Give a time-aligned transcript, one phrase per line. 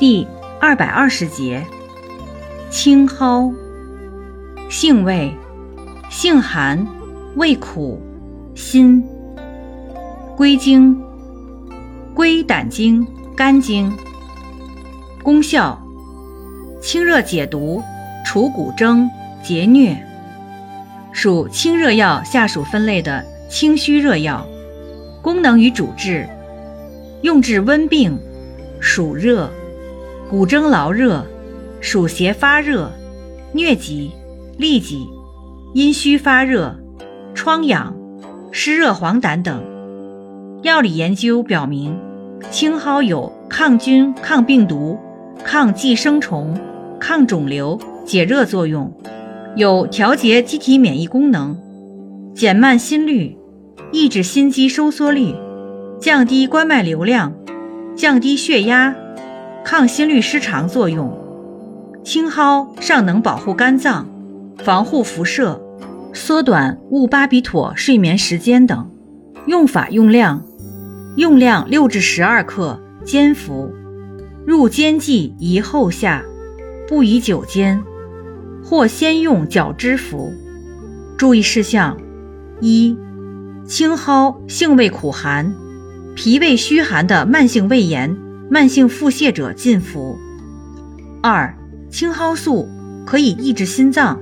[0.00, 0.26] 第
[0.58, 1.62] 二百二十节，
[2.70, 3.52] 青蒿，
[4.70, 5.30] 性味，
[6.08, 6.86] 性寒，
[7.36, 8.00] 味苦，
[8.54, 9.04] 辛。
[10.38, 10.98] 归经，
[12.14, 13.06] 归胆经、
[13.36, 13.94] 肝经。
[15.22, 15.78] 功效，
[16.80, 17.82] 清热解毒，
[18.24, 19.06] 除骨蒸、
[19.42, 19.94] 结疟。
[21.12, 24.46] 属清热药下属分类的清虚热药，
[25.20, 26.26] 功能与主治，
[27.20, 28.18] 用治温病、
[28.80, 29.50] 暑热。
[30.30, 31.26] 骨蒸劳热、
[31.80, 32.88] 暑邪发热、
[33.52, 34.12] 疟疾、
[34.60, 35.08] 痢疾、
[35.74, 36.72] 阴虚发热、
[37.34, 37.92] 疮疡、
[38.52, 39.60] 湿热黄疸等。
[40.62, 41.98] 药理研究表明，
[42.48, 44.96] 青蒿有抗菌、抗病毒、
[45.42, 46.56] 抗寄生虫、
[47.00, 48.96] 抗肿瘤、解热作用，
[49.56, 51.58] 有调节机体免疫功能，
[52.36, 53.36] 减慢心率，
[53.90, 55.34] 抑制心肌收缩率，
[56.00, 57.34] 降低冠脉流量，
[57.96, 58.94] 降低血压。
[59.64, 61.16] 抗心律失常作用，
[62.02, 64.08] 青蒿尚能保护肝脏，
[64.64, 65.60] 防护辐射，
[66.12, 68.90] 缩短戊巴比妥睡眠时间等。
[69.46, 70.42] 用法用量：
[71.16, 73.72] 用量六至十二克，煎服。
[74.46, 76.22] 入煎剂宜后下，
[76.88, 77.82] 不宜久煎，
[78.64, 80.32] 或先用绞汁服。
[81.16, 81.96] 注意事项：
[82.60, 82.96] 一、
[83.66, 85.54] 青蒿性味苦寒，
[86.16, 88.16] 脾胃虚寒的慢性胃炎。
[88.50, 90.18] 慢性腹泻者禁服。
[91.22, 91.56] 二、
[91.88, 92.68] 青蒿素
[93.06, 94.20] 可以抑制心脏，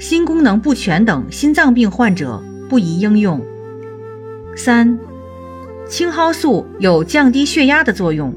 [0.00, 3.40] 心功能不全等心脏病患者不宜应用。
[4.56, 4.98] 三、
[5.88, 8.34] 青蒿素有降低血压的作用，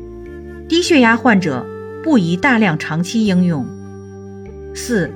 [0.70, 1.66] 低血压患者
[2.04, 3.66] 不宜大量长期应用。
[4.76, 5.12] 四、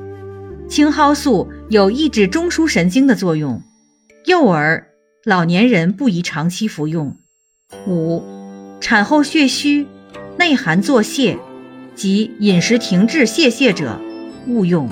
[0.68, 3.62] 青蒿素有抑制中枢神经的作用，
[4.26, 4.88] 幼儿、
[5.26, 7.16] 老年人不宜长期服用。
[7.88, 8.41] 五。
[8.82, 9.86] 产后血虚、
[10.38, 11.38] 内寒作泻
[11.96, 14.02] 及饮食停滞泄泻者，
[14.48, 14.90] 勿用。